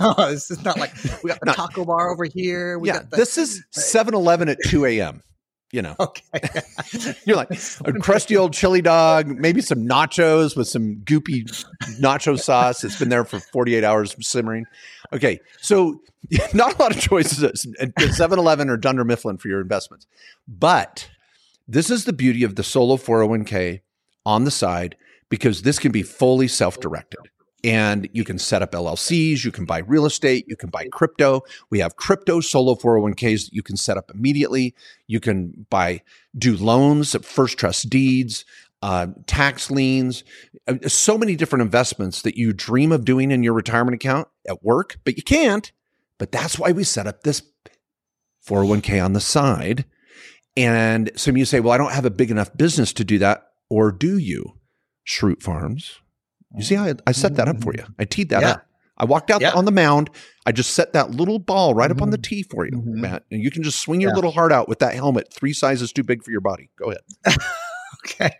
[0.00, 2.80] no, this is not like we got the taco bar over here.
[2.80, 5.22] We yeah, the, this is 7-Eleven at 2 a.m
[5.72, 5.94] you know.
[6.00, 6.22] Okay.
[7.26, 7.50] You're like
[7.84, 11.44] a crusty old chili dog, maybe some nachos with some goopy
[12.00, 12.84] nacho sauce.
[12.84, 14.64] It's been there for 48 hours simmering.
[15.12, 15.40] Okay.
[15.60, 16.02] So
[16.54, 20.06] not a lot of choices at 7 Eleven or Dunder Mifflin for your investments.
[20.46, 21.08] But
[21.66, 23.80] this is the beauty of the solo 401k
[24.24, 24.96] on the side
[25.28, 27.20] because this can be fully self directed
[27.64, 31.42] and you can set up LLCs, you can buy real estate, you can buy crypto.
[31.70, 34.74] We have crypto solo 401ks that you can set up immediately.
[35.08, 36.02] You can buy,
[36.36, 38.44] do loans, first trust deeds,
[38.82, 40.24] uh, tax liens,
[40.66, 44.62] uh, so many different investments that you dream of doing in your retirement account at
[44.62, 45.72] work, but you can't.
[46.18, 47.42] But that's why we set up this
[48.48, 49.84] 401k on the side.
[50.56, 53.18] And some of you say, well, I don't have a big enough business to do
[53.18, 53.44] that.
[53.70, 54.54] Or do you?
[55.06, 56.00] Schrute Farms
[56.56, 57.84] you see how I, I set that up for you?
[57.98, 58.50] I teed that yeah.
[58.52, 58.66] up.
[58.96, 59.52] I walked out yeah.
[59.52, 60.10] on the mound.
[60.44, 61.98] I just set that little ball right mm-hmm.
[61.98, 62.36] up on the mm-hmm.
[62.36, 63.00] tee for you, mm-hmm.
[63.00, 63.24] Matt.
[63.30, 64.16] And you can just swing your yeah.
[64.16, 66.70] little heart out with that helmet, three sizes too big for your body.
[66.76, 67.38] Go ahead.
[68.04, 68.30] okay.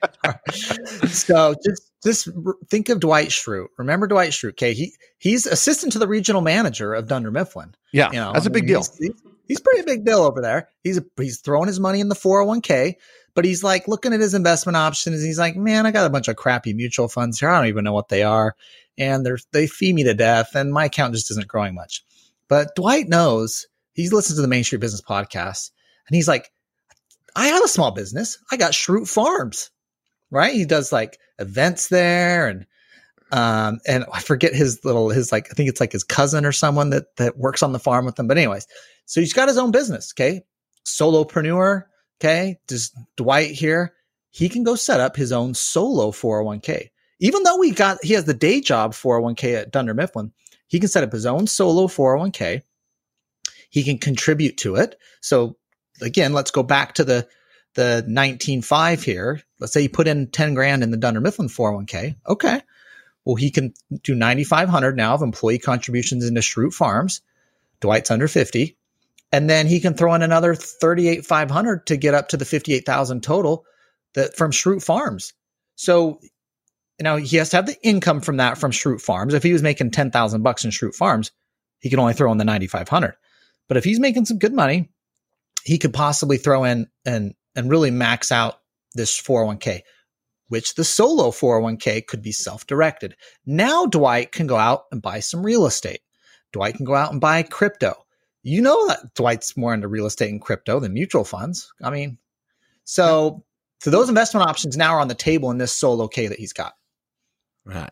[1.09, 2.29] so just just
[2.69, 3.69] think of Dwight Schrute.
[3.77, 4.51] Remember Dwight Schrute.
[4.51, 7.75] Okay, he he's assistant to the regional manager of Dunder Mifflin.
[7.93, 8.85] Yeah, you know, that's a big deal.
[8.99, 9.13] He's,
[9.47, 10.69] he's, pretty big deal over there.
[10.83, 12.95] He's he's throwing his money in the 401k
[13.39, 15.23] but he's like looking at his investment options.
[15.23, 17.49] he's like, man, I got a bunch of crappy mutual funds here.
[17.49, 18.57] I don't even know what they are.
[18.99, 20.57] And they're, they fee me to death.
[20.57, 22.05] And my account just isn't growing much.
[22.49, 25.71] But Dwight knows he listens to the Main Street Business podcast
[26.09, 26.51] and he's like,
[27.39, 28.37] I have a small business.
[28.51, 29.71] I got Schrute Farms,
[30.31, 30.53] right?
[30.53, 32.67] He does like events there and,
[33.31, 36.53] um, and I forget his little, his like, I think it's like his cousin or
[36.53, 38.27] someone that, that works on the farm with him.
[38.27, 38.67] But anyways,
[39.07, 40.13] so he's got his own business.
[40.15, 40.43] Okay.
[40.85, 41.85] Solopreneur
[42.21, 42.59] Okay.
[42.69, 43.95] Just Dwight here.
[44.31, 46.89] He can go set up his own solo 401k.
[47.21, 50.33] Even though we got, he has the day job 401k at Dunder Mifflin,
[50.67, 52.63] he can set up his own solo 401k.
[53.71, 54.97] He can contribute to it.
[55.21, 55.58] So
[56.01, 57.29] again, let's go back to the,
[57.75, 59.43] the 19.5 here.
[59.61, 62.17] Let's say you put in 10 grand in the Dunder Mifflin 401k.
[62.27, 62.61] Okay.
[63.25, 67.21] Well, he can do 9,500 now of employee contributions into Schrute Farms.
[67.81, 68.79] Dwight's under 50
[69.33, 73.65] and then he can throw in another 38,500 to get up to the 58,000 total
[74.15, 75.35] that from Schrute Farms.
[75.77, 76.21] So
[77.01, 79.35] now he has to have the income from that from Schrute Farms.
[79.35, 81.31] If he was making 10,000 bucks in Schrute Farms,
[81.81, 83.15] he can only throw in the 9,500.
[83.69, 84.89] But if he's making some good money,
[85.69, 88.61] he could possibly throw in and and really max out
[88.95, 89.81] this 401k,
[90.49, 93.15] which the solo 401k could be self-directed.
[93.47, 96.01] Now Dwight can go out and buy some real estate.
[96.53, 97.95] Dwight can go out and buy crypto
[98.43, 101.73] you know that Dwight's more into real estate and crypto than mutual funds.
[101.83, 102.19] I mean,
[102.85, 103.45] so
[103.81, 106.53] so those investment options now are on the table in this solo K that he's
[106.53, 106.73] got.
[107.65, 107.91] Right.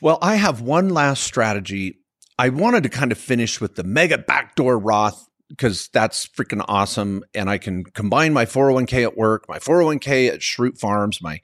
[0.00, 2.00] Well, I have one last strategy.
[2.38, 7.24] I wanted to kind of finish with the mega backdoor Roth because that's freaking awesome.
[7.34, 11.40] And I can combine my 401k at work, my 401k at Schrute Farms, my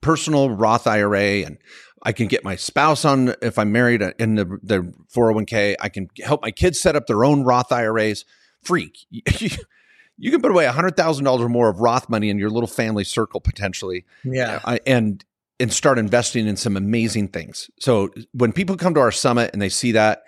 [0.00, 1.58] personal Roth IRA, and
[2.02, 5.76] I can get my spouse on if I'm married uh, in the, the 401k.
[5.80, 8.24] I can help my kids set up their own Roth IRAs.
[8.62, 8.98] Freak.
[9.10, 13.40] you can put away $100,000 or more of Roth money in your little family circle
[13.40, 14.04] potentially.
[14.24, 14.60] Yeah.
[14.64, 15.24] Uh, and
[15.58, 17.70] and start investing in some amazing things.
[17.78, 20.22] So when people come to our summit and they see that,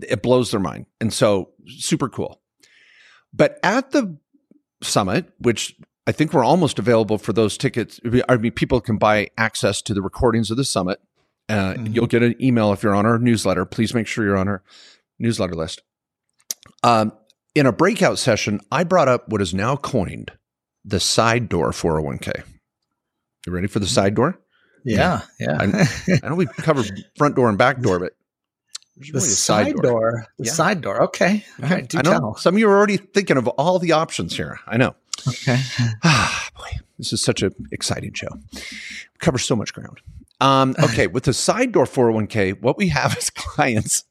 [0.00, 0.86] it blows their mind.
[0.98, 2.40] And so super cool.
[3.32, 4.16] But at the
[4.82, 8.00] summit, which I think we're almost available for those tickets.
[8.28, 11.00] I mean, people can buy access to the recordings of the summit.
[11.48, 11.86] Uh, mm-hmm.
[11.92, 13.64] You'll get an email if you're on our newsletter.
[13.64, 14.62] Please make sure you're on our
[15.18, 15.82] newsletter list.
[16.82, 17.12] Um,
[17.54, 20.32] in a breakout session, I brought up what is now coined
[20.84, 22.42] the side door 401k.
[23.46, 24.38] You ready for the side door?
[24.84, 25.58] Yeah, yeah.
[25.60, 28.12] I, I know we covered front door and back door, but
[29.12, 29.82] the side, side door.
[29.82, 30.26] door.
[30.38, 30.52] The yeah.
[30.52, 31.02] side door.
[31.04, 31.44] Okay.
[31.62, 31.94] All right.
[31.94, 32.36] I know tell.
[32.36, 34.60] some of you are already thinking of all the options here.
[34.66, 34.94] I know.
[35.26, 35.58] Okay.
[36.04, 38.28] ah, boy, this is such an exciting show.
[38.54, 38.60] We
[39.18, 40.00] cover so much ground.
[40.40, 44.04] Um, okay, with the side door 401k, what we have as clients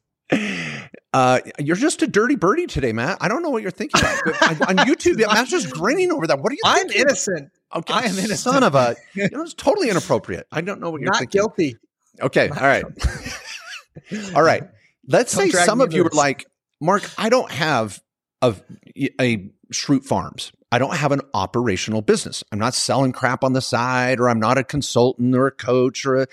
[1.14, 3.18] Uh, you're just a dirty birdie today, Matt.
[3.20, 4.68] I don't know what you're thinking about.
[4.68, 6.38] on YouTube, Matt's just grinning over that.
[6.40, 6.60] What are you?
[6.64, 7.00] I'm thinking?
[7.00, 7.50] innocent.
[7.74, 8.38] Okay, I am innocent.
[8.38, 8.94] Son of a.
[9.14, 10.46] You know, it's totally inappropriate.
[10.52, 11.38] I don't know what you're Not thinking.
[11.38, 11.76] guilty.
[12.20, 12.48] Okay.
[12.48, 12.84] Not All right.
[14.34, 14.68] all right.
[15.08, 16.46] Let's Don't say some of you are like,
[16.80, 18.00] Mark, I don't have
[18.42, 18.54] a,
[19.20, 20.52] a Schrute Farms.
[20.70, 22.44] I don't have an operational business.
[22.52, 26.04] I'm not selling crap on the side, or I'm not a consultant or a coach
[26.04, 26.26] or a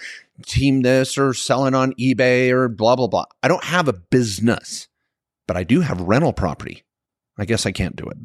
[0.45, 3.25] team this or selling on eBay or blah, blah, blah.
[3.41, 4.89] I don't have a business,
[5.47, 6.83] but I do have rental property.
[7.37, 8.17] I guess I can't do it.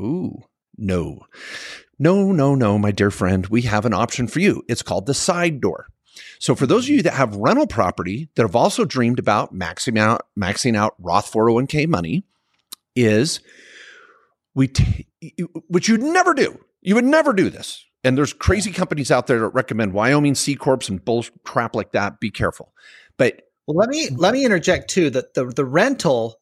[0.00, 0.44] Ooh,
[0.76, 1.26] no.
[1.98, 3.46] No, no, no, my dear friend.
[3.48, 4.62] We have an option for you.
[4.68, 5.88] It's called the side door.
[6.38, 9.98] So for those of you that have rental property that have also dreamed about maxing
[9.98, 12.24] out maxing out Roth 401k money
[12.96, 13.40] is
[14.54, 15.06] we t-
[15.68, 16.58] which you'd never do.
[16.82, 17.84] You would never do this.
[18.04, 21.92] And there's crazy companies out there that recommend Wyoming C corps and bull crap like
[21.92, 22.20] that.
[22.20, 22.72] Be careful.
[23.16, 24.16] But Well, let me mm.
[24.18, 26.36] let me interject too that the the rental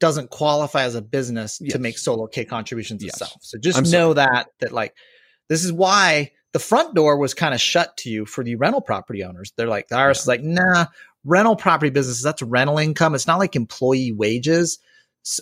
[0.00, 1.72] doesn't qualify as a business Yes.
[1.72, 3.14] to make solo K contributions Yes.
[3.14, 3.36] itself.
[3.42, 4.94] So just I'm know that that like
[5.48, 8.80] this is why the front door was kind of shut to you for the rental
[8.80, 9.52] property owners.
[9.56, 10.86] They're like the IRS is like, nah,
[11.24, 13.14] rental property businesses that's rental income.
[13.14, 14.78] It's not like employee wages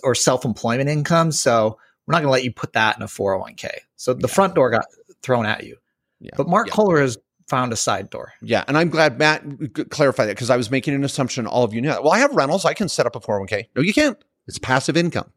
[0.03, 1.31] or self employment income.
[1.31, 3.69] So we're not going to let you put that in a 401k.
[3.97, 4.35] So the Yeah.
[4.35, 4.87] front door got
[5.23, 5.77] thrown at you.
[6.19, 6.31] Yeah.
[6.37, 6.73] But Mark Yeah.
[6.75, 8.33] Kohler has found a side door.
[8.41, 9.45] Yeah, and I'm glad Matt
[9.91, 11.89] clarified that because I was making an assumption all of you knew.
[11.89, 12.03] that.
[12.03, 12.65] Well, I have rentals.
[12.65, 13.69] I can set up a 401k.
[13.77, 14.17] No, you can't.
[14.49, 15.31] It's passive income.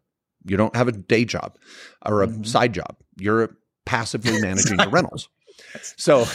[0.45, 1.57] You don't have a day job
[2.05, 2.47] or a Mhm.
[2.47, 2.95] side job.
[3.17, 5.27] You're passively managing your rentals.
[5.97, 6.25] So,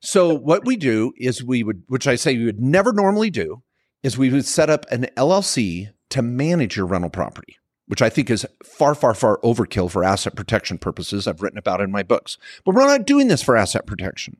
[0.00, 3.62] so what we do is we would, which I say we would never normally do,
[4.02, 8.30] is we would set up an LLC to manage your rental property, which I think
[8.30, 11.26] is far, far, far overkill for asset protection purposes.
[11.26, 14.38] I've written about in my books, but we're not doing this for asset protection.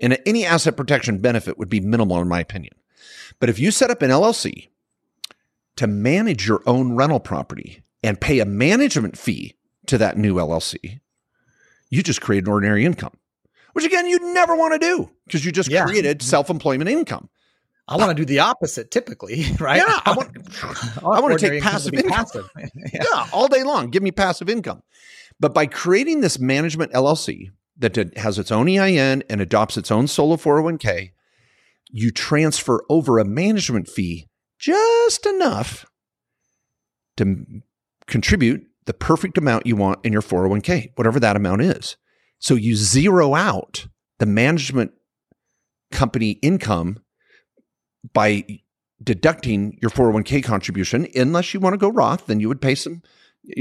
[0.00, 2.74] And any asset protection benefit would be minimal, in my opinion.
[3.38, 4.68] But if you set up an LLC
[5.76, 9.54] to manage your own rental property and pay a management fee
[9.86, 11.00] to that new LLC,
[11.90, 13.16] you just create an ordinary income,
[13.72, 15.84] which again, you'd never want to do because you just Yeah.
[15.84, 17.28] created self employment income.
[17.88, 19.76] I want to uh, do the opposite typically, right?
[19.78, 20.30] Yeah, I want,
[20.98, 22.10] I want to take passive income.
[22.10, 22.48] passive.
[22.56, 22.68] yeah.
[22.92, 23.90] yeah, all day long.
[23.90, 24.82] Give me passive income.
[25.40, 30.06] But by creating this management LLC that has its own EIN and adopts its own
[30.06, 31.10] solo 401k,
[31.90, 35.84] you transfer over a management fee just enough
[37.16, 37.44] to
[38.06, 41.96] contribute the perfect amount you want in your 401k, whatever that amount is.
[42.42, 43.86] So you zero out
[44.18, 44.92] the management
[45.92, 46.98] company income
[48.12, 48.44] by
[49.02, 53.02] deducting your 401k contribution unless you want to go Roth, then you would pay some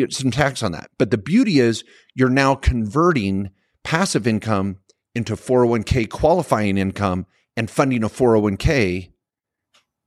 [0.10, 0.90] some tax on that.
[0.98, 1.84] But the beauty is
[2.16, 3.52] you're now converting
[3.84, 4.78] passive income
[5.16, 9.12] into 401k qualifying income and funding a 401k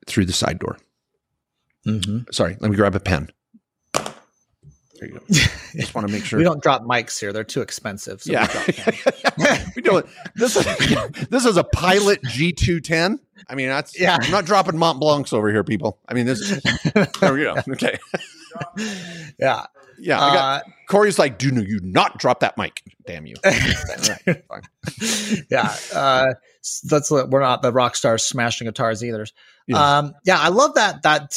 [0.07, 0.79] through the side door.
[1.87, 2.33] Mhm.
[2.33, 3.31] Sorry, let me grab a pen.
[5.05, 5.25] There you go.
[5.75, 6.39] Just want to make sure.
[6.39, 8.23] We don't drop mics here; they're too expensive.
[8.23, 10.07] So we yeah, we don't.
[10.35, 10.65] This is
[11.29, 13.19] this is a pilot G210.
[13.49, 14.17] I mean, that's Yeah.
[14.21, 15.99] I'm not dropping Mont Blancs over here, people.
[16.09, 16.61] I mean, this.
[17.21, 17.57] There we go.
[17.69, 17.99] Okay.
[19.39, 19.67] yeah.
[19.99, 20.21] Yeah.
[20.23, 22.83] I got, Uh, Corey's like, do you not drop that mic?
[23.07, 23.37] Damn you.
[23.45, 25.45] All right, fine.
[25.51, 25.75] yeah.
[25.95, 26.35] Uh,
[26.85, 29.27] that's we're not the rock stars smashing guitars either.
[29.67, 29.79] Yes.
[29.79, 31.33] Um, yeah, I love that that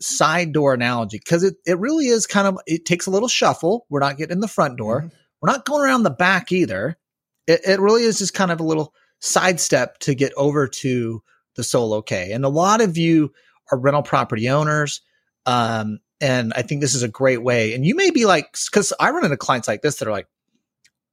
[0.00, 3.86] side door analogy because it it really is kind of it takes a little shuffle.
[3.90, 5.02] We're not getting in the front door.
[5.02, 5.10] Mhm.
[5.40, 6.98] We're not going around the back either.
[7.46, 11.22] It it really is just kind of a little sidestep to get over to
[11.56, 12.32] the solo K.
[12.32, 13.32] And a lot of you
[13.72, 15.00] are rental property owners.
[15.46, 17.74] Um, and I think this is a great way.
[17.74, 20.28] And you may be like, because I run into clients like this that are like,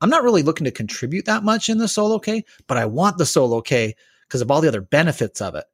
[0.02, 3.17] I'm not really looking to contribute that much in the solo K, but I want
[3.17, 3.96] the solo K
[4.28, 5.65] because of all the other benefits of it.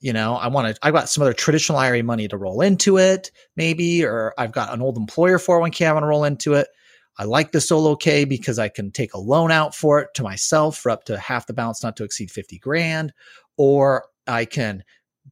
[0.00, 2.98] You know, I want to, I've got some other traditional IRA money to roll into
[2.98, 6.68] it, maybe, or I've got an old employer 401k I want to roll into it.
[7.18, 10.22] I like the solo K because I can take a loan out for it to
[10.22, 13.12] myself for up to half the balance, not to exceed 50 grand,
[13.58, 14.84] or I can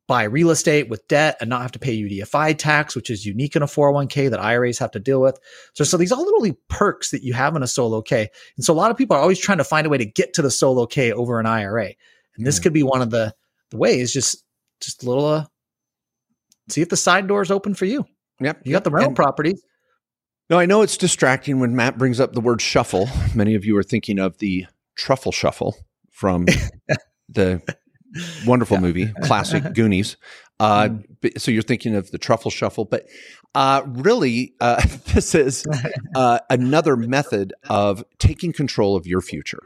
[0.06, 3.54] buy real estate with debt and not have to pay UDFI tax, which is unique
[3.56, 5.38] in a 401k that IRAs have to deal with.
[5.74, 8.28] So, so these are literally perks that you have in a solo K.
[8.56, 10.34] And so a lot of people are always trying to find a way to get
[10.34, 11.92] to the solo K over an IRA.
[12.36, 13.34] And this could be one of the,
[13.70, 14.44] the ways, just,
[14.80, 15.44] just a little, uh,
[16.68, 18.04] see if the side door is open for you.
[18.40, 18.62] Yep.
[18.64, 19.62] You got the rental And- properties.
[20.50, 23.06] No, I know it's distracting when Matt brings up the word shuffle.
[23.34, 24.64] Many of you are thinking of the
[24.96, 25.76] truffle shuffle
[26.10, 26.46] from
[27.28, 27.60] the
[28.46, 28.80] wonderful Yeah.
[28.82, 30.16] movie, classic Goonies.
[30.60, 31.40] Uh, Mm.
[31.40, 33.06] so you're thinking of the truffle shuffle, but
[33.54, 34.82] uh, really, uh,
[35.14, 35.64] this is
[36.16, 39.60] uh, another method of taking control of your future.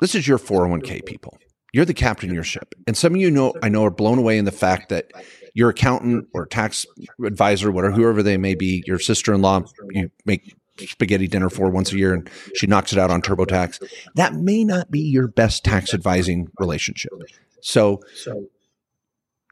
[0.00, 1.36] This is your 401k, people.
[1.74, 2.74] You're the captain of your ship.
[2.86, 5.10] And some of you know, I know, are blown away in the fact that
[5.54, 6.86] your accountant or tax
[7.22, 11.68] advisor, whatever, whoever they may be, your sister in law, you make spaghetti dinner for
[11.68, 13.82] once a year and she knocks it out on TurboTax.
[14.14, 17.12] That may not be your best tax advising relationship.
[17.60, 18.00] So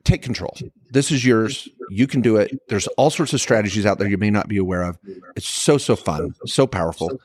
[0.04, 0.56] take control.
[0.90, 1.68] This is yours.
[1.90, 2.56] You can do it.
[2.68, 4.98] There's all sorts of strategies out there you may not be aware of.
[5.34, 7.20] It's so, so fun, so powerful.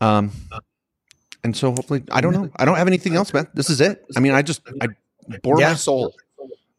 [0.00, 0.30] Um,
[1.42, 2.50] and so hopefully, I don't know.
[2.56, 3.48] I don't have anything else, man.
[3.54, 4.04] This is it.
[4.16, 4.88] I mean, I just, I
[5.42, 5.70] bore Yeah.
[5.70, 6.14] my soul.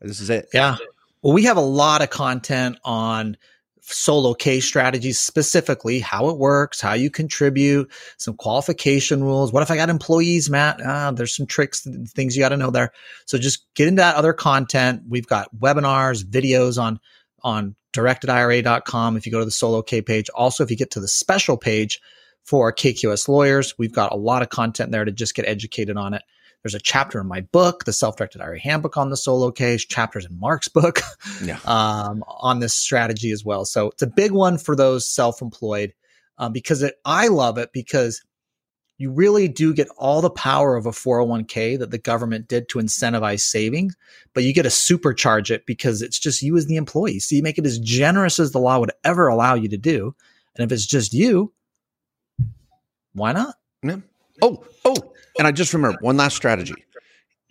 [0.01, 0.49] This is it.
[0.53, 0.77] Yeah.
[1.21, 3.37] Well, we have a lot of content on
[3.87, 9.53] solo Ks strategies, specifically how it works, how you contribute, some qualification rules.
[9.53, 10.79] What if I got employees, Matt?
[10.83, 12.91] Ah, there's some tricks, things you got to know there.
[13.25, 15.03] So just get into that other content.
[15.07, 16.99] We've got webinars, videos on
[17.43, 20.29] on directedira.com if you go to the solo K page.
[20.29, 22.01] Also, if you get to the special page
[22.43, 26.13] for KQS lawyers, we've got a lot of content there to just get educated on
[26.13, 26.23] it.
[26.65, 30.25] There's a chapter in my book, the self-directed IRA handbook on the solo Ks, chapters
[30.25, 30.99] in Mark's book
[31.43, 31.59] Yeah.
[31.65, 33.65] um, on this strategy as well.
[33.65, 35.93] So it's a big one for those self-employed
[36.39, 38.23] um, because it, I love it because
[38.97, 42.79] you really do get all the power of a 401k that the government did to
[42.79, 43.95] incentivize savings,
[44.33, 47.19] but you get to supercharge it because it's just you as the employee.
[47.19, 50.15] So you make it as generous as the law would ever allow you to do.
[50.55, 51.53] And if it's just you,
[53.13, 53.53] why not?
[53.83, 53.97] Yeah.
[54.41, 54.95] Oh, oh,
[55.37, 56.75] and I just remember one last strategy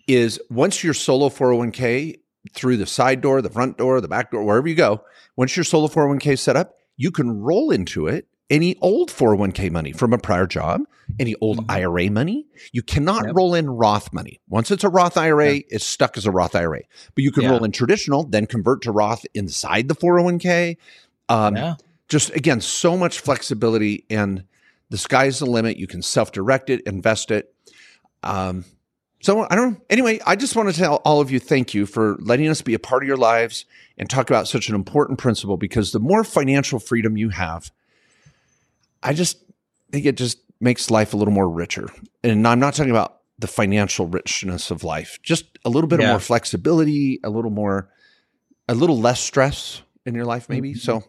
[0.07, 2.19] is once your solo 401k
[2.53, 5.03] through the side door, the front door, the back door, wherever you go,
[5.35, 9.71] once your solo 401k is set up, you can roll into it any old 401k
[9.71, 10.81] money from a prior job,
[11.19, 11.71] any old Mhm.
[11.71, 12.45] IRA money.
[12.71, 13.33] You cannot Yep.
[13.35, 14.39] roll in Roth money.
[14.47, 16.81] Once it's a Roth IRA, it's stuck as a Roth IRA.
[17.15, 17.49] But you can Yeah.
[17.51, 20.77] roll in traditional, then convert to Roth inside the 401k.
[21.29, 21.75] Um, yeah.
[22.07, 24.43] just again so much flexibility and
[24.89, 27.53] the sky's the limit you can self-direct it invest it
[28.23, 28.65] um,
[29.21, 31.85] so i don't know anyway i just want to tell all of you thank you
[31.85, 33.65] for letting us be a part of your lives
[33.97, 37.71] and talk about such an important principle because the more financial freedom you have
[39.03, 39.43] i just
[39.91, 41.87] think it just makes life a little more richer
[42.23, 46.05] and i'm not talking about the financial richness of life just a little bit Yeah.
[46.07, 47.89] of more flexibility a little more
[48.67, 50.79] a little less stress in your life maybe Mhm.
[50.79, 51.03] so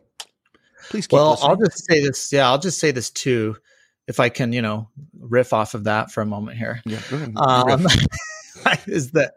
[0.91, 1.51] please keep Well, listening.
[1.51, 2.33] I'll just say this.
[2.33, 3.57] Yeah, I'll just say this too,
[4.07, 4.89] if I can, you know,
[5.19, 6.81] riff off of that for a moment here.
[6.85, 7.33] Yeah, go ahead.
[7.37, 7.87] Um,
[8.87, 9.35] is that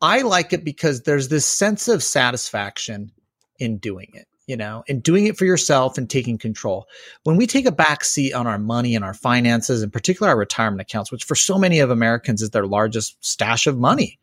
[0.00, 3.12] I like it because there's this sense of satisfaction
[3.58, 6.86] in doing it, you know, and doing it for yourself and taking control.
[7.22, 10.38] When we take a back seat on our money and our finances, in particular our
[10.38, 14.18] retirement accounts, which for so many of Americans is their largest stash of money,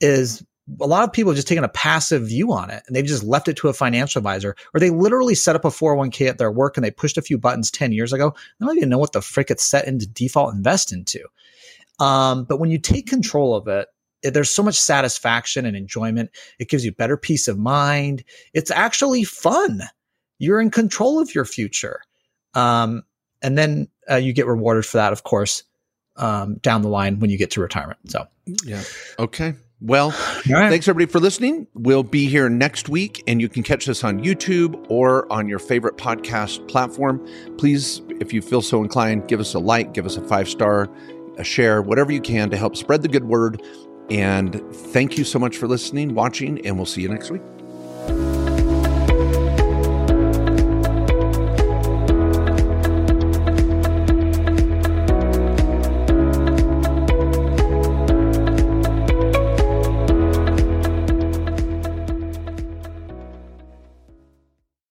[0.00, 0.44] is
[0.80, 3.24] a lot of people have just taken a passive view on it and they've just
[3.24, 6.52] left it to a financial advisor or they literally set up a 401k at their
[6.52, 8.34] work and they pushed a few buttons 10 years ago.
[8.58, 11.24] They don't even know what the frick it's set into default invest into.
[11.98, 13.88] Um, but when you take control of it,
[14.22, 16.30] there's so much satisfaction and enjoyment.
[16.58, 18.22] It gives you better peace of mind.
[18.54, 19.82] It's actually fun.
[20.38, 22.02] You're in control of your future.
[22.54, 23.02] Um,
[23.42, 25.64] and then uh, you get rewarded for that, of course,
[26.16, 27.98] um, down the line when you get to retirement.
[28.10, 28.26] So,
[28.64, 28.82] yeah.
[29.18, 29.54] Okay.
[29.82, 30.10] Well,
[30.48, 30.70] right.
[30.70, 31.66] thanks everybody for listening.
[31.74, 35.58] We'll be here next week, and you can catch us on YouTube or on your
[35.58, 37.26] favorite podcast platform.
[37.58, 40.88] Please, if you feel so inclined, give us a like, give us a five star,
[41.36, 43.62] a share, whatever you can to help spread the good word.
[44.10, 47.42] And thank you so much for listening, watching, and we'll see you next week.